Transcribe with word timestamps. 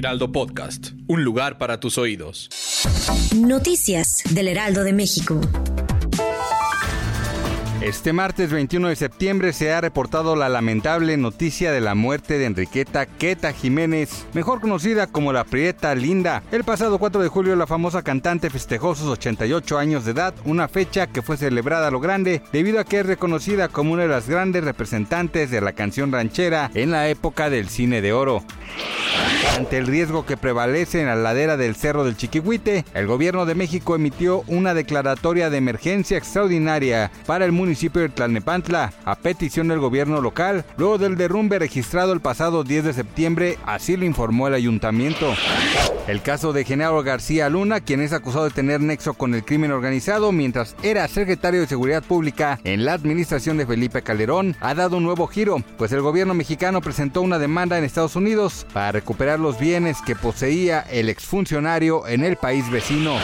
Heraldo 0.00 0.32
Podcast, 0.32 0.92
un 1.08 1.24
lugar 1.24 1.58
para 1.58 1.78
tus 1.78 1.98
oídos. 1.98 2.48
Noticias 3.36 4.22
del 4.30 4.48
Heraldo 4.48 4.82
de 4.82 4.94
México. 4.94 5.38
Este 7.82 8.14
martes 8.14 8.50
21 8.50 8.88
de 8.88 8.96
septiembre 8.96 9.52
se 9.52 9.72
ha 9.72 9.80
reportado 9.80 10.36
la 10.36 10.48
lamentable 10.48 11.18
noticia 11.18 11.70
de 11.70 11.82
la 11.82 11.94
muerte 11.94 12.38
de 12.38 12.46
Enriqueta 12.46 13.04
Queta 13.04 13.52
Jiménez, 13.52 14.26
mejor 14.32 14.60
conocida 14.60 15.06
como 15.06 15.34
la 15.34 15.44
Prieta 15.44 15.94
Linda. 15.94 16.42
El 16.50 16.64
pasado 16.64 16.98
4 16.98 17.22
de 17.22 17.28
julio 17.28 17.56
la 17.56 17.66
famosa 17.66 18.02
cantante 18.02 18.48
festejó 18.48 18.94
sus 18.94 19.08
88 19.08 19.78
años 19.78 20.06
de 20.06 20.12
edad, 20.12 20.34
una 20.46 20.68
fecha 20.68 21.08
que 21.08 21.20
fue 21.20 21.36
celebrada 21.36 21.88
a 21.88 21.90
lo 21.90 22.00
grande 22.00 22.42
debido 22.52 22.80
a 22.80 22.84
que 22.84 23.00
es 23.00 23.06
reconocida 23.06 23.68
como 23.68 23.92
una 23.92 24.02
de 24.02 24.08
las 24.08 24.28
grandes 24.28 24.64
representantes 24.64 25.50
de 25.50 25.60
la 25.60 25.72
canción 25.72 26.10
ranchera 26.10 26.70
en 26.74 26.90
la 26.90 27.08
época 27.08 27.50
del 27.50 27.68
cine 27.68 28.00
de 28.00 28.14
oro. 28.14 28.42
Ante 29.56 29.78
el 29.78 29.86
riesgo 29.86 30.24
que 30.24 30.36
prevalece 30.36 31.00
en 31.00 31.06
la 31.06 31.16
ladera 31.16 31.56
del 31.56 31.76
Cerro 31.76 32.04
del 32.04 32.16
Chiquihuite, 32.16 32.84
el 32.94 33.06
gobierno 33.06 33.46
de 33.46 33.54
México 33.54 33.94
emitió 33.94 34.42
una 34.46 34.74
declaratoria 34.74 35.50
de 35.50 35.58
emergencia 35.58 36.16
extraordinaria 36.16 37.10
para 37.26 37.44
el 37.44 37.52
municipio 37.52 38.00
de 38.00 38.08
Tlalnepantla, 38.08 38.92
a 39.04 39.14
petición 39.16 39.68
del 39.68 39.78
gobierno 39.78 40.20
local, 40.20 40.64
luego 40.76 40.98
del 40.98 41.16
derrumbe 41.16 41.58
registrado 41.58 42.12
el 42.12 42.20
pasado 42.20 42.64
10 42.64 42.84
de 42.84 42.92
septiembre, 42.92 43.58
así 43.66 43.96
lo 43.96 44.04
informó 44.04 44.48
el 44.48 44.54
ayuntamiento. 44.54 45.34
El 46.06 46.22
caso 46.22 46.52
de 46.52 46.64
Genaro 46.64 47.02
García 47.02 47.48
Luna, 47.48 47.80
quien 47.80 48.00
es 48.00 48.12
acusado 48.12 48.44
de 48.44 48.50
tener 48.50 48.80
nexo 48.80 49.14
con 49.14 49.34
el 49.34 49.44
crimen 49.44 49.70
organizado 49.70 50.32
mientras 50.32 50.74
era 50.82 51.06
secretario 51.06 51.60
de 51.60 51.66
Seguridad 51.66 52.02
Pública 52.02 52.58
en 52.64 52.84
la 52.84 52.94
administración 52.94 53.58
de 53.58 53.66
Felipe 53.66 54.02
Calderón, 54.02 54.56
ha 54.60 54.74
dado 54.74 54.96
un 54.96 55.04
nuevo 55.04 55.26
giro, 55.26 55.62
pues 55.76 55.92
el 55.92 56.00
gobierno 56.00 56.34
mexicano 56.34 56.80
presentó 56.80 57.22
una 57.22 57.38
demanda 57.38 57.78
en 57.78 57.84
Estados 57.84 58.16
Unidos 58.16 58.66
para 58.72 58.92
recuperar 58.92 59.19
los 59.20 59.58
bienes 59.60 60.00
que 60.00 60.16
poseía 60.16 60.80
el 60.80 61.10
exfuncionario 61.10 62.06
en 62.08 62.24
el 62.24 62.36
país 62.36 62.70
vecino. 62.70 63.16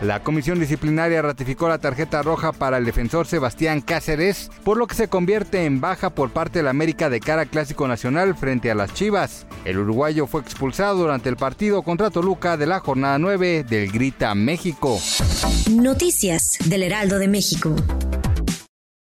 La 0.00 0.22
comisión 0.22 0.60
disciplinaria 0.60 1.20
ratificó 1.20 1.68
la 1.68 1.78
tarjeta 1.78 2.22
roja 2.22 2.52
para 2.52 2.78
el 2.78 2.84
defensor 2.84 3.26
Sebastián 3.26 3.80
Cáceres, 3.80 4.50
por 4.62 4.76
lo 4.76 4.86
que 4.86 4.94
se 4.94 5.08
convierte 5.08 5.64
en 5.64 5.80
baja 5.80 6.10
por 6.10 6.30
parte 6.30 6.60
de 6.60 6.62
la 6.62 6.70
América 6.70 7.10
de 7.10 7.18
cara 7.18 7.46
Clásico 7.46 7.88
Nacional 7.88 8.36
frente 8.36 8.70
a 8.70 8.76
las 8.76 8.94
Chivas. 8.94 9.46
El 9.64 9.78
uruguayo 9.78 10.28
fue 10.28 10.42
expulsado 10.42 10.98
durante 10.98 11.28
el 11.28 11.36
partido 11.36 11.82
contra 11.82 12.10
Toluca 12.10 12.56
de 12.56 12.66
la 12.66 12.78
jornada 12.78 13.18
9 13.18 13.64
del 13.64 13.90
Grita 13.90 14.34
México. 14.36 15.00
Noticias 15.70 16.56
del 16.66 16.84
Heraldo 16.84 17.18
de 17.18 17.26
México. 17.28 17.74